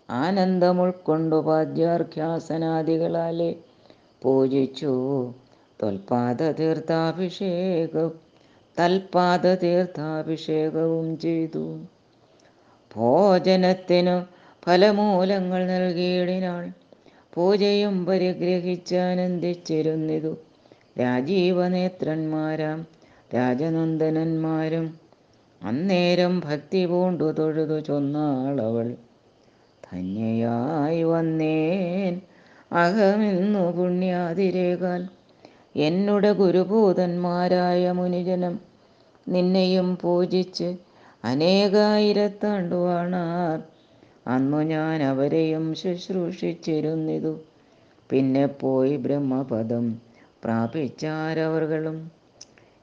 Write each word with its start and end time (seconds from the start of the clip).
ആനന്ദമുൾക്കൊണ്ടു 0.08 1.36
പാദ്യാർഘ്യാസനാദികളാലെ 1.46 3.56
പൂജിച്ചു. 4.22 4.92
തൊൽപാദതീർത്ഥാഭിഷേകം 5.80 8.10
തൽപാദതീർത്ഥാഭിഷേകവും 8.76 11.18
ചെയ്തു. 11.18 11.78
ഭോജനത്തിനു 12.90 14.26
ഫലമൂലങ്ങൾ 14.62 15.66
നൽകിയിടിനാൾ 15.66 16.72
പൂജയും 17.36 18.06
പരിഗ്രഹിച്ചാനന്ദിച്ചിരുന്നിതു 18.06 20.36
രാജീവനേത്രന്മാരാം 20.98 22.86
രാജനന്ദനന്മാരും 23.34 24.98
അന്നേരം 25.60 26.40
ഭക്തി 26.40 26.86
പൂണ്ടു 26.86 27.32
തൊഴുതു 27.32 27.80
ചൊന്നാളവൾ. 27.80 28.96
ധന്യയായി 29.82 31.02
വന്നേൻ 31.02 32.20
അഹമിന്നു 32.72 33.76
പുണ്യാതിരേകാൽ 33.76 35.08
എന്നുടെ 35.80 36.32
ഗുരുഭൂതന്മാരായ 36.32 37.92
മുനിജനം 37.92 38.60
നിന്നെയും 39.28 39.96
പൂജിച്ച് 39.96 40.76
അനേകായിരത്താണ്ടുവാണാർ 41.24 43.75
അന്നു 44.26 44.62
ഞാൻ 44.62 45.02
അവരെയും 45.02 45.74
ശുശ്രൂഷിച്ചിരുന്നിതു. 45.74 47.40
പിന്നെ 48.10 48.46
പോയി 48.46 48.96
ബ്രഹ്മപദം 48.96 50.00
പ്രാപിച്ചാരവർകളും. 50.44 52.10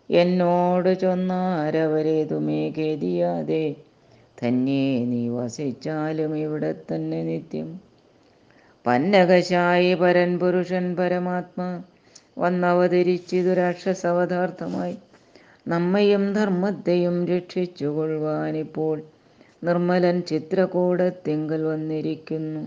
എന്നോട് 0.09 0.99
ചൊന്നാരവരേതുമേ 0.99 2.73
ഖേദിയാതെ 2.77 3.75
തന്നെ 4.39 4.99
നീ 5.05 5.29
വസിച്ചാലും 5.29 6.37
ഇവിടെ 6.37 6.75
തന്നെ 6.91 7.23
നിത്യം. 7.23 7.79
പന്നകശായി 8.85 9.93
പരൻ 9.93 10.39
പുരുഷൻ 10.39 10.95
പരമാത്മ 10.95 11.81
വന്നവതരിച്ചിതു 12.37 13.53
രാക്ഷസവതാർത്ഥമായി. 13.53 14.97
നമ്മയും 15.67 16.33
ധർമ്മത്തെയും 16.33 17.25
രക്ഷിച്ചു 17.27 17.85
കൊള്ളുവാനിപ്പോൾ 17.85 18.97
നിർമ്മലൻ 19.63 20.21
ചിത്രകൂടത്തിങ്കൽ 20.21 21.63
വന്നിരിക്കുന്നു. 21.63 22.63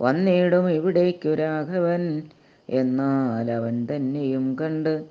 വന്നിടും 0.00 0.70
ഇവിടേക്കു 0.70 1.28
രാഘവൻ. 1.28 2.22
എന്നാൽ 2.68 3.50
അവൻ 3.50 3.86
തന്നെയും 3.86 4.56
കണ്ട് 4.60 5.04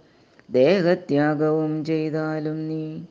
ദേഹത്യാഗവും 0.49 1.85
ചെയ്താലും 1.85 2.69
നീ. 2.69 3.01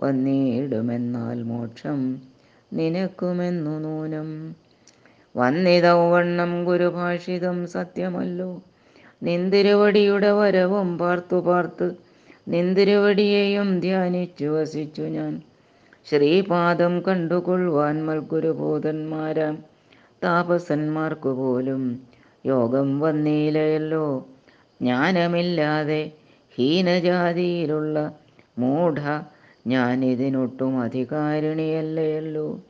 വന്നിടുമെന്നാൽ 0.00 1.42
മോക്ഷം 1.42 2.22
നിനക്കുമെന്നു 2.72 3.78
നൂനം. 3.78 4.28
വന്നിതൗവണ്ണം 5.36 6.64
ഗുരുഭാഷിതം 6.64 7.66
സത്യമല്ലോ. 7.66 8.62
നിന്തിരുവടിയുടെ 9.22 10.32
വരവും 10.32 10.98
പാർത്തു 10.98 11.36
പാർത്ത് 11.36 11.88
നിന്തിരുവടിയെയും 12.48 13.80
ധ്യാനിച്ചു 13.80 14.44
വസിച്ചു 14.44 15.02
ഞാൻ. 15.02 15.32
ശ്രീപാദം 16.06 17.02
കണ്ടുകൊള്ളുവാൻ 17.02 18.06
മൽഗുരുഭൂതന്മാരാം 18.06 19.58
താപസന്മാർക്കു 20.22 21.30
പോലും 21.30 22.00
യോഗം 22.44 23.00
വന്നീലയല്ലോ. 23.00 24.28
ജ്ഞാനമില്ലാതെ 24.80 26.12
ഹീനജാതിയിലുള്ള 26.52 28.12
മൂഢ 28.58 29.22
ഞാനിതിനൊട്ടും 29.66 30.82
അധികാരിണിയല്ലയല്ലോ 30.82 32.60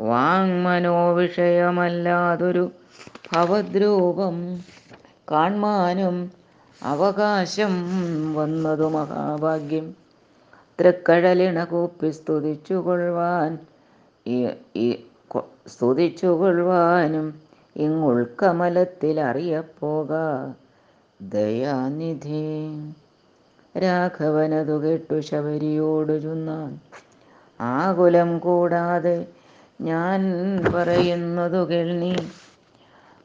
വാങ്മനോവിഷയമല്ലാതൊരു 0.00 2.72
ഭവദ്രൂപം 3.28 4.60
കാൺമാനും 5.30 6.32
അവകാശം 6.80 7.72
വന്നതു 8.34 8.88
മഹാഭാഗ്യം. 8.88 10.05
തൃക്കഴലിണ 10.78 11.64
കൂപ്പി 11.64 12.08
സ്തുതിച്ചുകൊള്ളുവാൻ. 12.10 13.50
സ്തുതിച്ചുകൊള്ളുവാനും 15.68 17.26
ഇങ്ങുൾക്കമലത്തിൽ 17.76 19.20
അറിയപ്പോക 19.20 20.10
ദയാനിധി 21.20 22.42
രാഘവനതു 23.74 24.76
കേട്ടു 24.84 25.20
ശബരിയോട് 25.20 26.22
ചൊന്നാൻ 26.22 26.70
ആകുലം 27.60 28.38
കൂടാതെ 28.38 29.16
ഞാൻ 29.80 30.20
പറയുന്നതു 30.74 31.62
കേൾനി. 31.70 32.14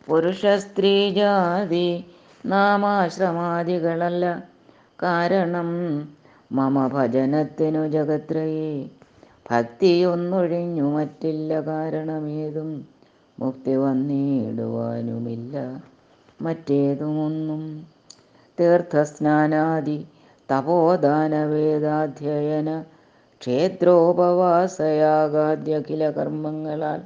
പുരുഷ 0.07 0.45
സ്ത്രീ 0.65 0.93
ജാതി 1.09 1.87
നാമാശ്രമാദികളല്ല. 2.45 4.25
കാരണം 5.03 5.69
മമ 6.51 6.87
ഭജനത്തിനു 6.87 7.87
ജഗത്രയേ. 7.87 8.89
ഭക്തിയൊന്നൊഴിഞ്ഞു 9.51 10.83
മറ്റില്ല 10.83 11.61
കാരണമേതും. 11.61 12.87
മുക്തി 13.39 13.75
വന്നിടുവാനുമില്ല 13.75 15.83
മറ്റേതുമൊന്നും. 16.41 17.87
തീർത്ഥസ്നാനാദി 18.59 20.05
തപോദാന 20.51 21.45
വേദാധ്യയന 21.45 22.83
ക്ഷേത്രോപവാസയാഗാദ്യഖില 23.41 26.11
കർമ്മങ്ങളാൽ. 26.11 27.01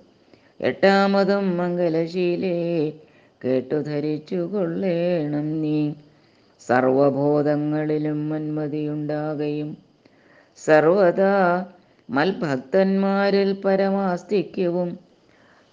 എട്ടാമതും 0.61 1.57
മംഗലശീലേ 1.57 2.93
കേട്ടു 3.43 3.83
ധരിച്ചു 3.83 4.51
കൊള്ളേണം 4.53 5.63
നീ. 5.63 5.93
സർവബോധങ്ങളിലും 6.61 8.29
മന്മതിയുണ്ടാകയും 8.29 9.77
സർവദാ 10.59 11.67
മൽഭക്തന്മാരിൽ 12.09 13.51
പരമാസ്തിക്യവും 13.65 14.91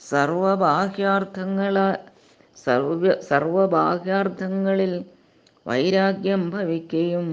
സർവബാഹ്യാർത്ഥങ്ങള 0.01 1.77
സർവ 2.57 3.11
സർവബാഹ്യാർത്ഥങ്ങളിൽ 3.21 4.93
വൈരാഗ്യം 5.65 6.41
ഭവിക്കുകയും 6.49 7.27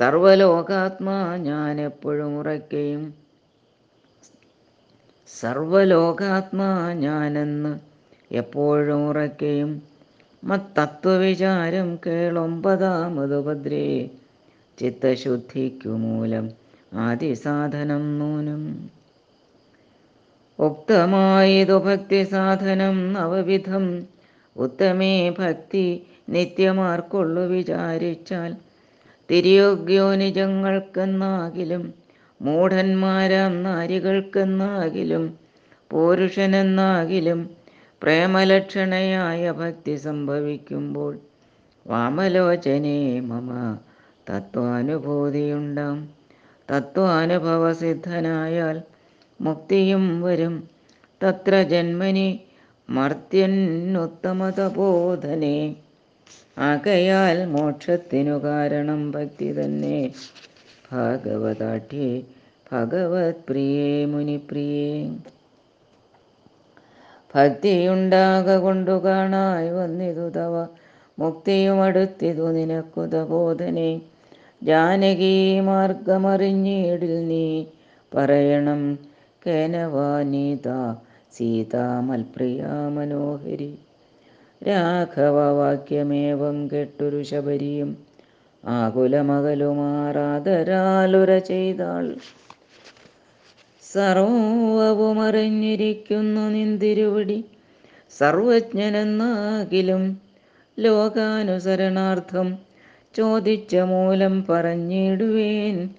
സർവലോകാത്മാ 0.00 1.16
ഞാൻ 1.44 1.80
എപ്പോഴും 1.80 2.32
ഉറയ്ക്കുകയും 2.38 3.04
സർവലോകാത്മാ 5.30 6.68
ഞാനെന്ന് 7.00 7.72
എപ്പോഴും 8.30 9.08
ഉറയ്ക്കുകയും 9.08 9.70
മത്തത്വവിചാരം 10.42 11.96
കേളൊമ്പതാമതുപദ്രേ 12.06 13.84
ചിത്തശുദ്ധിക്കു 14.78 15.88
മൂലം 15.88 16.46
ആദിസാധനം 16.92 18.18
നൂനം 18.18 18.62
ഉക്തമായതു 20.58 21.78
ഭക്തി 21.78 22.24
സാധനം 22.24 23.12
നവവിധം. 23.12 24.06
ഉത്തമേ 24.56 25.30
ഭക്തി 25.30 25.84
നിത്യമാർക്കൊള്ളു 26.28 27.40
വിചാരിച്ചാൽ 27.40 28.56
തിരിയോഗ്യോ 29.30 30.14
നിജങ്ങൾക്കെന്നാകിലും 30.14 31.94
മൂഢന്മാരാം 32.42 33.62
നാരികൾക്കെന്നാകിലും 33.62 35.38
പുരുഷനെന്നാകിലും 35.90 37.40
പ്രേമലക്ഷണയായ 38.02 39.52
ഭക്തി 39.52 39.96
സംഭവിക്കുമ്പോൾ 39.96 41.18
വാമലോചനേ 41.86 43.20
മമ 43.20 43.78
തത്വാനുഭൂതിയുണ്ടാം. 44.30 46.17
തത്വാനുഭവസിദ്ധനായാൽ 46.70 48.82
മുക്തിയും 49.40 50.22
വരും. 50.22 50.68
തത്ര 51.22 51.62
ജന്മനി 51.62 52.40
മർത്യനുത്തമതബോധനെ. 52.90 55.76
ആകയാൽ 56.58 57.46
മോക്ഷത്തിനു 57.46 58.44
കാരണം 58.44 59.10
ഭക്തി 59.10 59.52
തന്നെ. 59.52 60.12
ഭാഗവതാഠ്യേ 60.92 62.22
ഭഗവത് 62.72 63.34
പ്രിയേ 63.48 64.04
മുനിപ്രിയേ. 64.04 65.16
ഭക്തിയുണ്ടാക 67.34 68.56
കൊണ്ടു 68.56 68.90
കാണായി 68.90 69.70
വന്നിതു 69.70 70.28
തവ. 70.28 70.66
മുക്തിയുമടുത്തിതു 71.18 72.42
നിനക്കുതബോധനെ 72.42 72.50
നിനക്കുത 72.50 73.24
ബോധനെ 73.24 74.00
ജാനകീ 74.62 75.60
മാർഗമറിഞ്ഞിടിൽ 75.60 77.28
നീ 77.28 77.64
പറയണം 78.14 78.98
കേനവാനീത 79.46 80.68
സീതാമൽപ്രിയ 81.32 82.66
മനോഹരി. 82.96 83.78
രാഘവവാക്യമേവം 84.68 86.68
കെട്ടൊരു 86.72 87.22
ശബരിയും 87.22 87.96
ആകുലമകലുമാറാതരാലുര 88.64 91.38
ചെയ്താൾ. 91.38 92.16
സർവവുമറിഞ്ഞിരിക്കുന്നു 93.94 96.48
നിന്തിരുവടി 96.48 97.44
സർവജ്ഞനെന്നാകിലും 98.18 100.20
ലോകാനുസരണാർത്ഥം 100.78 102.67
ചോദിച്ച 103.18 103.76
മൂലം 103.76 104.46
പറഞ്ഞിടുവേൻ. 104.46 105.90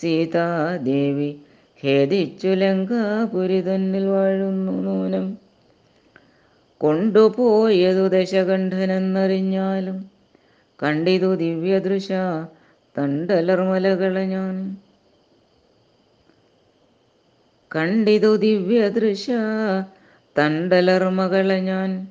സീതാദേവി 0.00 1.36
ഖേദിച്ചു 1.84 2.48
ലങ്കാപുരി 2.48 3.60
തന്നിൽ 3.60 4.06
വാഴുന്നു 4.06 4.72
നൂനം. 4.72 5.38
കൊണ്ടുപോയതു 6.78 8.08
ദശകണ്ഠനെന്നറിഞ്ഞാലും 8.08 10.10
കണ്ടിതു 10.82 11.34
ദിവ്യദൃശ 11.34 12.08
തണ്ടലർമലകളെ 12.98 14.24
ഞാൻ. 14.24 14.76
കണ്ടിതു 17.76 18.36
ദിവ്യദൃശ 18.36 19.26
തണ്ടലർമകളെ 20.38 21.60
ഞാൻ. 21.60 22.08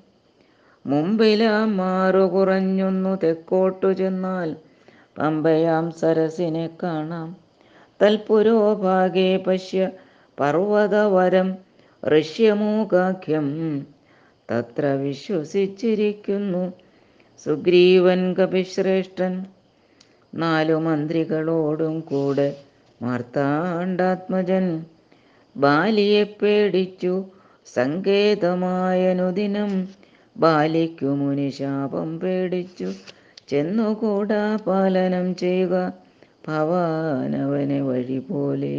മുമ്പിലാം 0.85 1.77
മാറു 1.77 2.19
കുറഞ്ഞൊന്നു 2.19 3.19
തെക്കോട്ടു 3.23 3.93
ചെന്നാൽ 3.93 4.55
പമ്പയാം 5.17 5.91
സരസിനെ 5.91 6.69
കാണാം. 6.83 7.37
തൽപുരോഭാഗേ 8.01 9.37
പശ്യ 9.37 9.89
പർവതവരം 10.39 11.55
ഋഷ്യമൂകാഖ്യം. 12.03 13.47
തത്ര 14.51 14.85
വിശ്വസിച്ചിരിക്കുന്നു 14.85 16.73
സുഗ്രീവൻ 17.45 18.33
കപിശ്രേഷ്ഠൻ. 18.33 19.45
നാലു 20.35 20.73
മന്ത്രികളോടും 20.73 21.99
കൂടെ 21.99 22.47
മാർത്താണ്ഡാത്മജൻ. 23.01 24.65
ബാലിയെ 25.57 26.23
പേടിച്ചു 26.23 27.25
സങ്കേതമായനുദിനം 27.75 29.71
ബാലിക്കു 30.35 31.05
മുനിശാപം 31.05 32.19
പേടിച്ചു. 32.19 32.89
ചെന്നുകൂടാ 33.49 34.57
പാലനം 34.67 35.35
ചെയ്യുക 35.35 35.75
ഭവാനവനെ 36.47 37.81
വഴി 37.81 38.19
പോലെ 38.19 38.75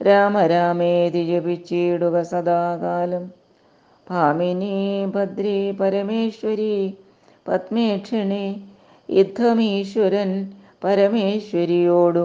രാമരാമേതി 0.00 1.24
ജപിച്ചിടുക 1.24 2.22
സദാകാലം. 2.22 3.24
ഭാമിനി 4.10 4.74
ഭദ്രി 5.06 5.70
പരമേശ്വരി 5.70 6.74
പത്മേക്ഷണി 7.48 8.44
യുദ്ധമീശ്വരൻ 9.08 10.30
പരമേശ്വരിയോടു 10.84 12.24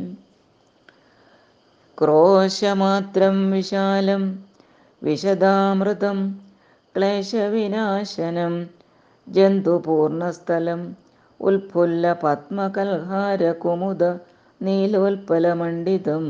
ക്രോശമാത്രം 1.99 3.37
വിശാലം 3.51 4.23
വിശദാമൃതം 5.03 6.19
ക്ലേശവിനാശനം 6.95 8.55
ജന്തുപൂർണസ്ഥലം 9.27 10.83
ഉൽഫുല്ല 11.41 12.13
പത്മകൽഹാരകുമുദ 12.23 14.05
നീലോൽപലമണ്ഡിതം 14.61 16.25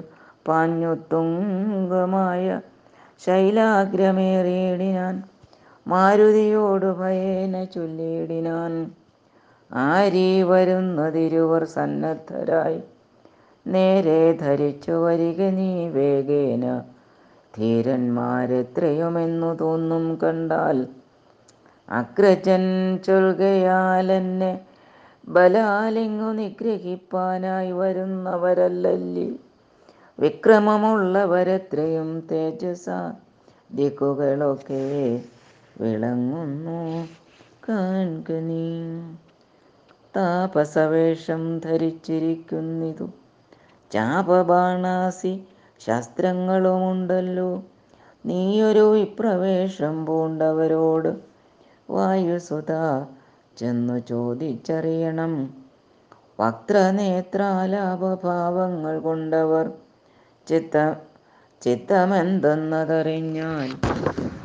പാഞ്ഞു 0.47 0.93
തുങ്കമായ 1.11 2.45
ശൈലാഗ്രമേറിയിടിനാൻ 3.21 5.15
മാരുതിയോട് 5.85 6.89
ഭയേന 6.99 7.55
ചൊല്ലിയിടിനാൻ. 7.75 8.73
ആരീ 9.73 10.43
വരുന്നതിരുവർ 10.43 11.63
സന്നദ്ധരായി. 11.63 12.81
നേരെ 13.67 14.33
ധരിച്ചു 14.33 14.91
വരിക 14.91 15.41
നീ 15.41 15.89
വേഗേന. 15.89 16.81
ധീരന്മാരെത്രയുമെന്നു 17.57 19.55
തോന്നും 19.55 20.19
കണ്ടാൽ 20.23 20.87
അഗ്രജൻ 21.89 22.99
ചൊൽകയാലെന്നെ 23.05 24.59
ബലാലിങ്ങു 25.27 26.33
നിഗ്രഹിപ്പാനായി 26.33 27.71
വരുന്നവരല്ലല്ലി. 27.71 29.39
വിക്രമമുള്ളവരെത്രയും 30.19 32.27
തേജസ 32.31 32.85
ദിക്കുകളൊക്കെ 33.71 35.21
വിളങ്ങുന്നു. 35.81 37.07
കാൺക 37.69 38.31
നീ 38.31 39.01
താപസവേഷം 40.17 41.59
ധരിച്ചിരിക്കുന്നിതു. 41.59 43.09
ചാപബാണാസി 43.91 45.43
ശാസ്ത്രങ്ങളുമുണ്ടല്ലോ. 45.79 47.63
നീയൊരു 48.25 48.93
വിപ്രവേഷം 48.93 50.05
പൂണ്ടവരോട് 50.05 51.17
വായുസുത 51.89 52.71
ചെന്നു 53.57 53.99
ചോദിച്ചറിയണം. 53.99 55.53
വക്രനേത്രാലാപഭാവങ്ങൾ 56.39 58.99
കൊണ്ടവർ 58.99 59.71
ചിത്ത 60.47 60.93
ചിത്തമെന്തെന്നതറിഞ്ഞാൽ 61.61 63.69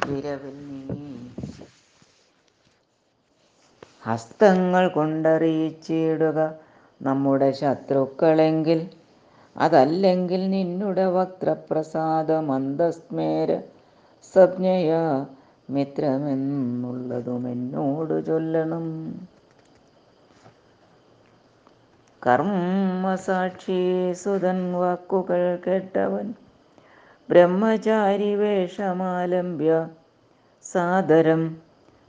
വിരവിൽ 0.06 0.68
നീ 0.68 0.78
ഹസ്തങ്ങൾ 4.04 4.88
കൊണ്ടറിയിച്ചിടുക 4.88 6.38
നമ്മുടെ 7.00 7.50
ശത്രുക്കളെങ്കിൽ. 7.52 8.80
അതല്ലെങ്കിൽ 9.56 10.50
നിന്നുടെ 10.50 11.06
വക്രപ്രസാദ 11.06 12.40
സജ്ഞയ 12.40 13.50
സംജ്ഞയ 14.34 14.90
മിത്രമെന്നുള്ളതും 15.70 17.48
എന്നോട് 17.48 18.26
ചൊല്ലണം. 18.26 18.86
കർമ്മസാക്ഷി 22.22 23.80
സുതൻ 24.12 24.72
വാക്കുകൾ 24.72 25.62
കേട്ടവൻ 25.66 26.26
ബ്രഹ്മചാരി 27.28 28.34
വേഷമാലംബ്യ 28.34 29.72
സാദരം 30.64 31.42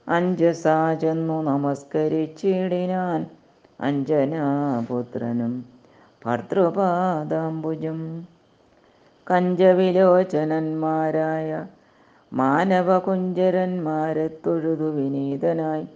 അഞ്ജസാ 0.07 0.93
ചെന്നു 0.93 1.41
നമസ്കരിച്ചിടിനാൻ 1.41 3.25
അഞ്ജനാപുത്രനും 3.81 5.65
ഭർതൃപാദാംബുജം. 6.25 8.27
കഞ്ചവിലോചനന്മാരായ 9.29 11.67
മാനവകുഞ്ചരന്മാരെ 12.33 14.29
തൊഴുതു 14.45 14.83
വിനീതനായി. 14.83 15.87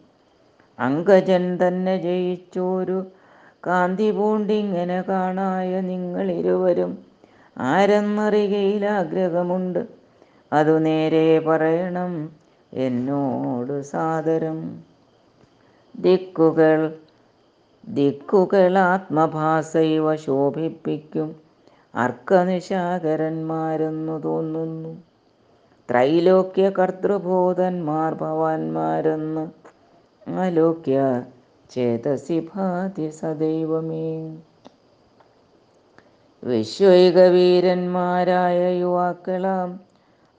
അങ്കജൻ 0.79 1.59
തന്നെ 1.63 1.97
ജയിച്ചോരു 1.97 3.05
കാന്തി 3.67 4.11
പൂണ്ടിങ്ങനെ 4.11 5.01
കാണായ 5.01 5.81
നിങ്ങളിരുവരും 5.81 6.97
ആരെന്നറികയിൽ 7.57 8.89
ആഗ്രഹമുണ്ട് 8.89 9.87
അതു 10.51 10.79
നേരെ 10.79 11.39
പറയണം 11.39 12.46
എന്നോട് 12.77 13.81
സാദരം. 13.81 14.79
ദിക്കുകൾ 15.95 16.97
ദിക്കുകൾ 17.89 18.77
ആത്മഭാസൈവ 18.77 20.15
ശോഭിപ്പിക്കും 20.15 21.35
അർക്കനിശാകരന്മാരെന്നു 21.95 24.19
തോന്നുന്നു. 24.19 24.97
ത്രൈലോക്യ 25.89 26.69
കർത്തൃബോധന്മാർ 26.69 28.13
ഭവാന്മാരെന്ന് 28.13 29.49
ആലോക്യ 30.29 31.23
ചേതസി 31.69 32.49
ഭാതി 32.55 33.09
സദൈവമേ. 33.09 34.37
വിശ്വൈക 36.43 37.27
വീരന്മാരായ 37.27 38.79
യുവാക്കളാം 38.79 39.79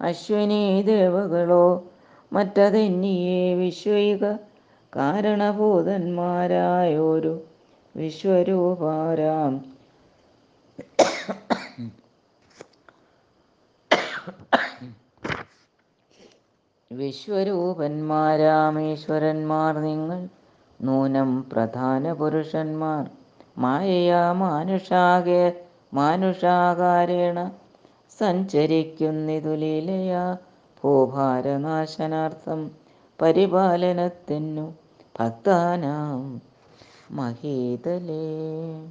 അശ്വിനി 0.00 0.82
ദേവകളോ 0.82 1.84
മറ്റതെന്നിയെ 2.32 3.54
വിശ്വയുക 3.54 4.38
കാരണഭൂതന്മാരായോരു 4.92 7.42
വിശ്വരൂപാരാം. 7.94 9.78
വിശ്വരൂപന്മാരാമേശ്വരന്മാർ 16.90 19.78
നിങ്ങൾ 19.78 20.28
നൂനം 20.80 21.50
പ്രധാന 21.50 22.12
പുരുഷന്മാർ 22.12 23.10
മായയാ 23.58 24.32
മാനുഷാകെ 24.32 25.62
മാനുഷാകാരേണ 25.94 27.50
സഞ്ചരിക്കുന്നിതു 28.20 29.54
ലീലയാ 29.54 30.36
ഭൂഭാരനാശനാർത്ഥം 30.84 32.70
പരിപാലനത്തിനു 33.22 34.72
ഭക്താനാം 35.20 36.42
മഹീതലേ. 37.10 38.86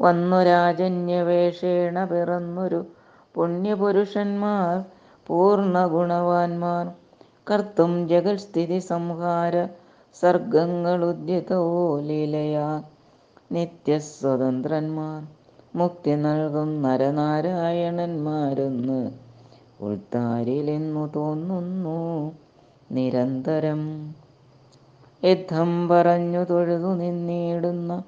വന്നു 0.00 0.42
രാജന്യവേഷേണ 0.42 2.04
പിറന്നൊരു 2.04 2.86
പുണ്യപുരുഷന്മാർ 3.34 4.84
പൂർണ 5.26 5.86
ഗുണവാന്മാർ 5.86 6.92
കർത്തും 7.50 8.08
ജഗൽസ്ഥിതി 8.08 8.78
സംഹാര 8.78 9.68
സർഗങ്ങളുദ്യതോ 10.22 11.98
ലീലയാ 11.98 12.82
നിത്യസ്വതന്ത്രന്മാർ. 13.52 15.28
മുക്തി 15.76 16.14
നൽകും 16.14 16.82
നരനാരായണന്മാരെന്ന് 16.82 19.27
ഉൾത്താരിലെന്നു 19.80 21.10
തോന്നുന്നു. 21.16 22.32
നിരന്തരം 22.92 24.14
യുദ്ധം 25.24 25.88
പറഞ്ഞു 25.88 26.44
തൊഴുതു 26.44 26.94
നിന്നിടുന്ന 26.94 28.02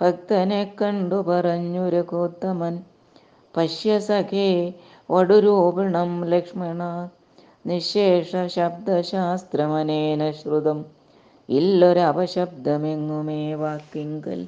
ഭക്തനെ 0.00 0.74
കണ്ടു 0.82 1.14
പറഞ്ഞു 1.14 1.88
രഘുത്തമൻ 1.88 2.82
പശ്യസഖേ 3.56 4.74
വടുരൂപിണം 5.10 6.24
ലക്ഷ്മണ 6.24 7.08
നിശേഷ 7.66 8.46
ശബ്ദശാസ്ത്രമനേന 8.46 10.30
ശ്രുതം. 10.30 10.84
ഇല്ലൊരപശബ്ദമെങ്ങുമേ 11.48 13.54
വാക്കിങ്കൽ. 13.54 14.46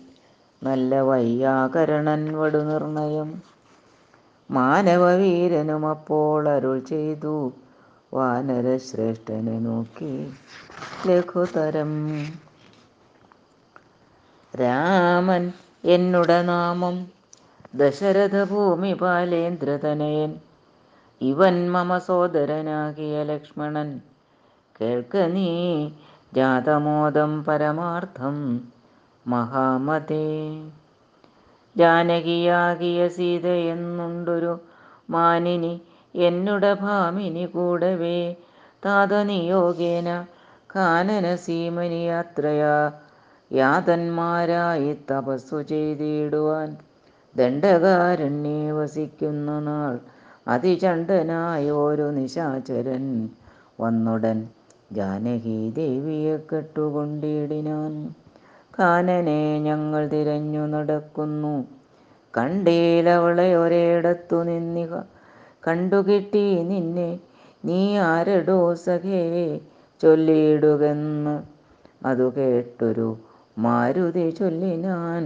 നല്ല 0.62 1.00
വൈയാകരണൻ 1.00 2.38
വടു 2.38 2.58
നിർണയം. 2.58 3.42
മാനവവീരനും 4.50 5.86
അപ്പോൾ 5.86 6.48
അരുൾ 6.48 6.78
ചെയ്തു. 6.78 7.52
വാനരശ്രേഷ്ഠനെ 8.14 9.58
നോക്കി 9.58 10.32
ലഘുതരം. 11.06 12.08
രാമൻ 14.60 15.52
എന്നുട 15.84 16.32
നാമം. 16.32 17.06
ദശരഥ 17.74 18.44
ഭൂമി 18.44 18.92
ബാലേന്ദ്രതനയൻ 18.92 20.34
ഇവൻ 21.20 21.72
മമ 21.72 21.98
സോദരനാകിയ 21.98 23.22
ലക്ഷ്മണൻ. 23.22 24.00
കേൾക്ക 24.80 25.16
നീ 25.16 25.90
ജാതമോദം 26.34 27.44
പരമാർത്ഥം 27.44 28.68
മഹാമതേ. 29.26 30.60
ജാനകിയാകിയ 31.76 33.08
സീത 33.08 33.46
എന്നുണ്ടൊരു 33.46 34.60
മാനിനി 35.10 35.80
എന്നുട 36.14 36.72
ഭാമിനി 36.72 37.46
കൂടവേ. 37.46 38.36
താതനിയോഗേന 38.84 40.24
കാനന 40.76 41.36
സീമനി 41.36 42.02
അത്രയാ 42.06 42.92
യാതന്മാരായി 43.52 44.98
തപസ്സു 45.10 45.62
ചെയ്തിടുവാൻ 45.62 46.76
ദണ്ഡകാരണ്യെ 47.36 48.72
വസിക്കുന്ന 48.72 49.58
നാൾ 49.60 49.98
അതിചണ്ഡനായോരു 50.48 52.10
നിശാചരൻ 52.10 53.28
വന്നുടൻ. 53.80 54.38
ജാനകി 54.92 55.70
ദേവിയെ 55.70 56.36
കെട്ടുകൊണ്ടിടിനാൻ. 56.36 57.92
കാനനെ 58.78 59.58
ഞങ്ങൾ 59.58 60.06
തിരഞ്ഞു 60.08 60.66
നടക്കുന്നു. 60.66 61.54
കണ്ടീലവളെ 62.34 63.56
ഒരിടത്തു 63.56 64.42
നിന്നിക 64.42 64.92
കണ്ടുകിട്ടി 65.66 66.44
നിന്നെ. 66.62 67.10
നീ 67.64 67.96
ആരടോ 68.06 68.74
സഖേ? 68.84 69.24
ചൊല്ലിയിടുകെന്ന് 70.00 71.36
അതു 72.06 72.32
കേട്ടൊരു 72.36 73.08
മാരുതി 73.58 74.30
ചൊല്ലിനാൻ 74.30 75.24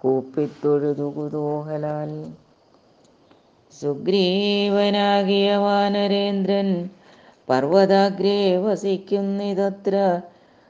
കൂപ്പിത്തൊഴുതു 0.00 1.08
കുതൂഹലാൽ 1.10 2.12
സുഗ്രീവനാകിയ 3.72 5.56
വാനരേന്ദ്രൻ 5.56 6.68
പർവതാഗ്രേ 7.48 8.56
വസിക്കുന്നിതത്ര 8.56 9.94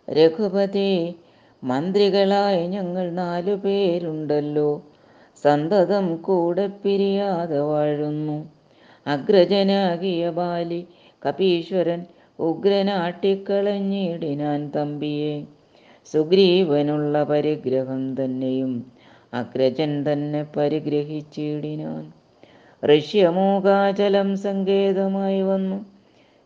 രഘുപതി 0.08 0.90
മന്ത്രികളായി 1.66 2.66
ഞങ്ങൾ 2.66 3.11
നാലു 3.11 3.55
പേരുണ്ടല്ലോ. 3.55 4.83
സന്തതം 5.44 6.16
കൂടെ 6.16 6.66
പിരിയാതെ 6.66 7.61
വാഴുന്നു. 7.61 8.50
അഗ്രജനാകിയ 9.07 10.31
ബാലി 10.31 10.87
കപീശ്വരൻ 11.29 12.05
ഉഗ്രനാട്ടിക്കളഞ്ഞിടിനാൻ 12.38 14.70
തമ്പിയെ. 14.76 15.44
സുഗ്രീവനുള്ള 16.12 17.24
പരിഗ്രഹം 17.24 18.24
തന്നെയും 18.24 18.92
അഗ്രജൻ 19.35 20.12
തന്നെ 20.12 20.46
പരിഗ്രഹിച്ചിടിനാൻ. 20.57 22.12
ഋഷ്യമൂകാചലം 22.83 24.37
സങ്കേതമായി 24.37 25.42
വന്നു. 25.42 25.87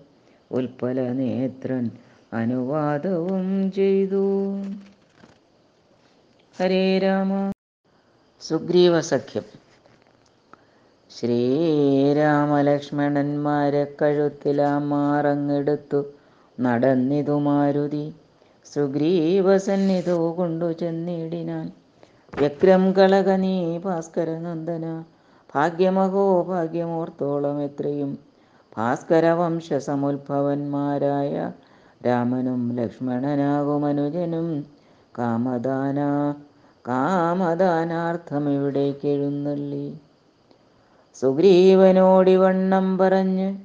ഉൽപ്പല 0.52 1.12
നേത്രൻ 1.12 1.90
അനുവാദവും 2.32 3.72
ചെയ്തു. 3.72 4.56
ഹരേ 6.56 6.98
രാമ. 6.98 7.52
സുഗ്രീവ 8.40 9.00
സഖ്യം. 9.00 9.42
ശ്രീരാമലക്ഷ്മണന്മാരെ 11.10 13.94
കഴുത്തിലാമാറങ്ങെടുത്തു 14.02 16.04
നടന്നിതു 16.60 17.38
മാരുതി 17.38 18.14
സുഗ്രീവസന്നിധു 18.74 20.10
കൊണ്ടു 20.10 20.72
ചെന്നിടിനാൻ. 20.72 21.72
വ്യക്രം 22.38 22.92
കളകനീ 22.92 23.78
ഭാസ്കരനന്ദന. 23.78 25.04
ഭാഗ്യമഹോ 25.54 26.42
ഭാഗ്യമോർത്തോളം 26.42 27.62
എത്രയും. 27.62 28.18
ഭാസ്കര 28.76 29.30
വംശസമുദ്ഭവന്മാരായ 29.30 31.52
രാമനും 32.06 32.76
ലക്ഷ്മണനാകുമനുജനും 32.76 34.66
കാമദാന 35.18 35.98
കാമദാനാർത്ഥം 36.88 38.48
എഴുന്നള്ളി. 39.04 40.00
സുഗ്രീവനോടിവണ്ണം 41.20 42.98
പറഞ്ഞ് 42.98 43.56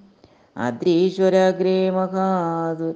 അദ്രീശ്വരാഗ്രേ 0.57 1.89
മഹാതു 1.89 2.93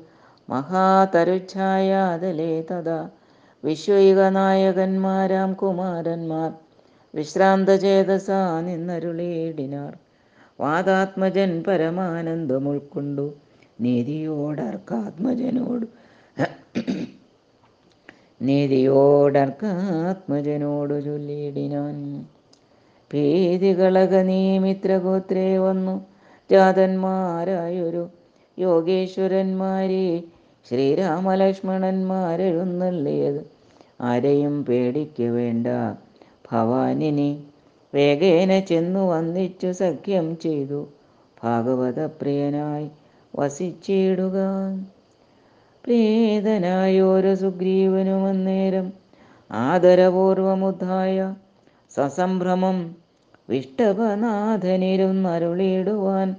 മഹാതരുച്ഛായാതലേ 0.49 2.61
തഥാ. 2.61 3.09
വിശ്വൈക 3.63 4.29
നായകന്മാരാം 4.29 5.53
കുമാരന്മാർ 5.53 6.51
വിശ്രാന്തചേതസാ 7.13 8.61
നിന്നരുളേടിനാർ 8.61 9.93
വാദാത്മജൻ 10.59 11.63
പരമാനന്ദം 11.67 12.69
ഉൾക്കൊണ്ടു 12.69 13.33
നീതിയോടർക്കാത്മജനോട്. 13.81 15.85
നീതിയോടർക്കാത്മജനോടു 18.41 20.99
ചൊല്ലിയിടിനാൻ 20.99 22.25
ഭീതികളക 23.11 24.29
നീ 24.29 24.59
മിത്രഗോത്രേ 24.59 25.57
വന്നു. 25.57 26.05
ജാതന്മാരായൊരു 26.49 28.09
യോഗേശ്വരന്മാരെ 28.57 30.23
ശ്രീരാമലക്ഷ്മണന്മാരെഴുന്നള്ളിയത്. 30.69 33.45
ആരെയും 34.01 34.65
പേടിക്ക 34.65 35.21
വേണ്ട 35.37 35.67
ഭവാനിനി 36.49 37.43
വേഗേന 37.93 38.59
ചെന്നു 38.69 39.09
വന്നിച്ചു 39.09 39.73
സഖ്യം 39.73 40.37
ചെയ്തു. 40.41 40.87
ഭാഗവതപ്രിയനായി 41.43 42.89
വസിച്ചിടുക. 43.33 44.37
പ്രീതനായ 45.85 47.13
ഒരു 47.13 47.35
സുഗ്രീവനും 47.35 48.27
അന്നേരം 48.27 48.93
ആദരപൂർവമുദ്ധായ 49.49 51.35
സസംഭ്രമം 51.91 52.95
വിഷ്ടപനാഥനിരുന്നരുളിയിടുവാൻ 53.49 56.35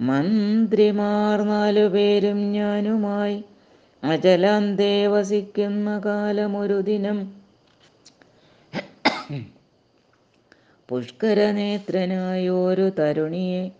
മന്ത്രിമാർ 0.00 1.42
നാലു 1.42 1.88
പേരും 1.88 2.52
ഞാനുമായി. 2.52 3.44
അചലാന്തേ 4.04 5.06
വസിക്കുന്ന 5.06 5.98
കാലമൊരു 5.98 6.80
ദിനം. 6.80 7.34
പുഷ്കരനേത്രനായൊരു 10.88 12.90
തരുണിയെ 12.98 13.70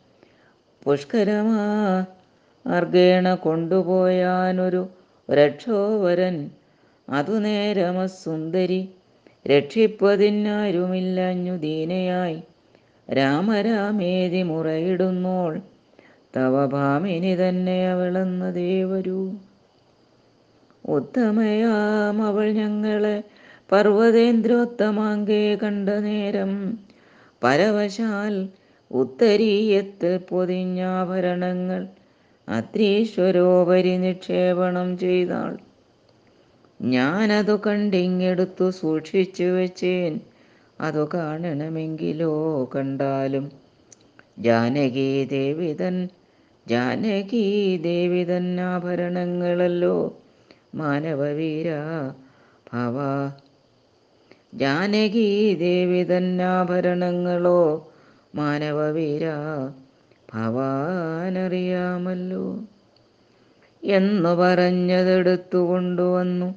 പുഷ്കരമാ 0.84 2.04
അർഗേണ 2.66 3.35
കൊണ്ടുപോയാനൊരു 3.35 4.88
രക്ഷോവരൻ. 5.31 6.50
അതു 7.09 7.33
നേരമസുന്ദരി 7.33 8.88
രക്ഷിപ്പതിനാരുമില്ലഞ്ഞു 9.46 11.57
ദീനയായി 11.57 12.42
രാമരാമേതി 13.09 14.42
മുറയിടുന്നോൾ 14.42 15.61
തവ 16.37 16.66
ഭാമിനി 16.66 17.37
തന്നെ 17.37 17.90
അവളെന്ന 17.90 18.50
ദേവരു. 18.50 19.33
ഉത്തമയാം 20.88 22.26
അവൾ 22.26 22.52
ഞങ്ങളെ 22.52 23.22
പർവതേന്ദ്രോത്തമാങ്കേ 23.72 25.59
കണ്ട 25.62 25.88
നേരം 25.88 26.79
പരവശാൽ 27.42 28.48
ഉത്തരീയത്ത് 28.90 30.20
പൊതിഞ്ഞാഭരണങ്ങൾ 30.29 31.87
അത്രീശ്വരോപരി 32.48 33.96
നിക്ഷേപണം 33.96 34.98
ചെയ്താൾ. 34.98 35.59
ഞാനതു 36.82 37.61
കണ്ടിങ്ങെടുത്തു 37.66 38.70
സൂക്ഷിച്ചു 38.70 39.44
വെച്ചേൻ. 39.44 40.20
അതു 40.80 41.09
കാണണമെങ്കിലോ 41.14 42.64
കണ്ടാലും. 42.76 43.52
ജാനകി 44.38 45.24
ദേവിതൻ 45.24 46.09
ജാനകി 46.68 47.76
ദേവിതൻ 47.76 48.61
ആഭരണങ്ങളല്ലോ. 48.61 50.16
മാനവവീര 50.74 51.68
ഭവ. 52.72 52.96
ജാനകി 54.54 55.54
ദേവിതൻ 55.54 56.42
ആഭരണങ്ങളോ 56.42 57.92
മാനവവീര. 58.35 59.22
ഭവാനറിയാമല്ലോ. 60.34 62.64
എന്നു 63.84 64.28
പറഞ്ഞതെടുത്തു 64.28 65.58
കൊണ്ടുവന്നു. 65.58 66.54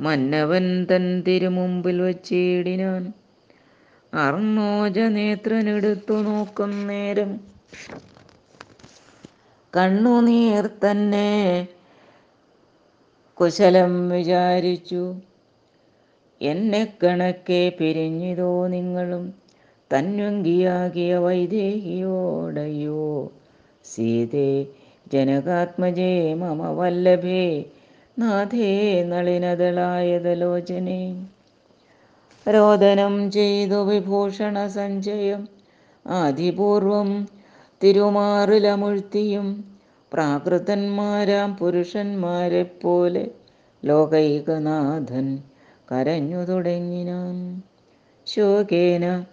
മന്നവൻ 0.00 0.84
തൻ 0.84 1.20
തിരുമുമ്പിൽ 1.20 2.02
വച്ചിടിനാൻ 2.02 3.12
അർണോജനേത്രനെടുത്തു 4.14 6.22
നോക്കും 6.22 6.86
നേരം. 6.86 7.40
കണ്ണുനീർ 9.76 10.66
തന്നെ 10.66 11.68
കുശലം 13.40 14.08
വിചാരിച്ചു. 14.08 15.14
എന്നെ 16.40 16.96
കണക്കെ 17.04 17.72
പിരിഞ്ഞിതോ 17.80 18.66
നിങ്ങളും? 18.66 19.43
തന്വങ്കിയാകിയ 19.94 21.16
വൈദേഹിയോടയോ. 21.16 23.30
സീതേ 23.84 24.66
ജനകാത്മജേ 25.12 26.34
മമ 26.34 26.70
വല്ലഭേ 26.70 27.64
നാഥേ 28.18 29.04
നളിനതളായതലോചനേ. 29.04 31.26
രോദനം 32.48 33.30
ചെയ്തു 33.30 33.84
വിഭൂഷണ 33.84 34.66
സഞ്ചയം 34.66 35.48
ആദിപൂർവം 36.06 37.28
തിരുമാറിലമുഴ്ത്തിയും 37.84 39.64
പ്രാകൃതന്മാരാം 40.12 41.56
പുരുഷന്മാരെ 41.56 42.62
പോലെ 42.62 43.30
ലോകൈകനാഥൻ 43.84 45.38
കരഞ്ഞു 45.92 46.36
തുടങ്ങിനാൻ. 46.36 47.62
ശോകേന 48.26 49.24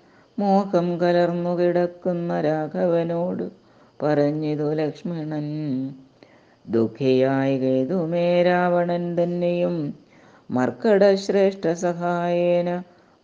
മോഹം 0.42 0.88
കലർന്നു 1.02 1.60
കിടക്കുന്ന 1.60 2.42
രാഘവനോട് 2.42 3.44
പറഞ്ഞിതു 4.04 4.74
ലക്ഷ്മണൻ 4.74 5.48
ദുഃഖിയായി 6.66 7.58
കേതുമേ 7.58 8.28
രാവണൻ 8.44 9.04
തന്നെയും 9.18 9.76
മർക്കടശ്രേഷ്ഠ 10.50 11.68
സഹായേന 11.82 12.70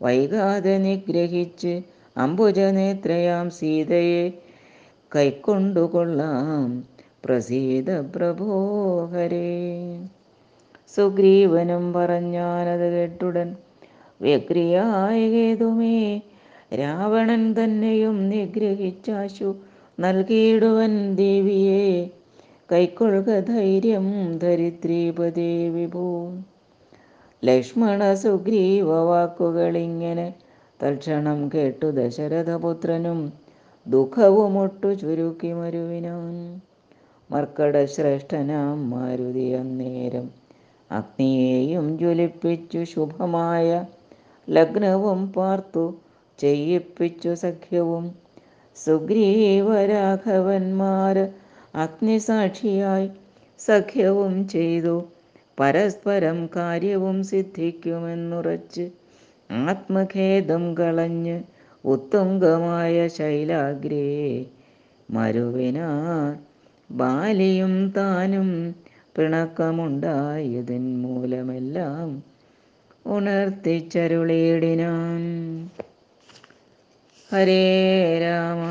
വൈകാതെ 0.01 0.77
നിഗ്രഹിച്ച് 0.77 1.73
അംബുജനേത്രയാം 2.15 3.49
സീതയെ 3.59 4.23
കൈക്കൊണ്ടുകൊള്ളാം 5.11 6.69
പ്രസീത 7.25 7.89
പ്രഭോഹരേ. 8.15 9.49
സുഗ്രീവനും 10.95 11.93
പറഞ്ഞാനത് 11.93 12.87
കേട്ടുടൻ 12.91 13.49
വ്യക്രിയായി 14.21 15.25
കേതുമേ 15.31 15.97
രാവണൻ 16.71 17.53
തന്നെയും 17.53 18.29
നിഗ്രഹിച്ചാശു 18.29 19.55
നൽകിയിടുവൻ 19.99 21.15
ദേവിയെ. 21.15 22.09
കൈക്കൊള്ളുക 22.71 23.39
ധൈര്യം 23.39 24.07
ധരിത്രീപദേ 24.39 25.69
വിഭൂ. 25.69 26.07
ലക്ഷ്മണ 27.45 28.13
സുഗ്രീവ 28.13 29.03
വാക്കുകളിങ്ങനെ 29.03 30.33
തൽക്ഷണം 30.83 31.49
കേട്ടു 31.53 31.85
ദശരഥപുത്രനും 31.85 33.19
ദുഃഖവുമൊട്ടു 33.87 34.87
ചുരുക്കി 34.93 35.53
മരുവിനാൻ. 35.53 36.61
മർക്കടശ്രേഷ്ഠനാം 37.31 38.89
മാരുതി 38.89 39.53
അന്നേരം 39.53 40.27
അഗ്നിയെയും 40.91 41.97
ജ്വലിപ്പിച്ചു 41.97 42.83
ശുഭമായ 42.83 43.85
ലഗ്നവും 44.49 45.27
പാർത്തു 45.27 45.85
ചെയ്യിപ്പിച്ചു 46.39 47.35
സഖ്യവും. 47.35 48.15
സുഗ്രീവരാഘവന്മാർ 48.75 49.59
അഗ്നിസാക്ഷിയായി 51.75 53.09
സഖ്യവും 53.59 54.47
ചെയ്തു. 54.47 55.07
പരസ്പരം 55.59 56.49
കാര്യവും 56.55 57.23
സിദ്ധിക്കുമെന്നുറച്ച് 57.23 58.85
ആത്മഖേദം 59.49 60.75
കളഞ്ഞ് 60.79 61.37
ഉത്തുംഗമായ 61.83 63.07
ശൈലാഗ്രേ 63.17 64.07
മരുവിനാ 65.09 65.89
ബാലിയും 66.89 67.73
താനും 67.95 68.49
പിണക്കമുണ്ടായതിൻ 69.15 70.83
മൂലമെല്ലാം 71.03 72.09
ഉണർത്തിച്ചരുളിയിടിനാൻ 73.05 75.23
ഹരേ 77.29 77.61
രാമ. 78.21 78.61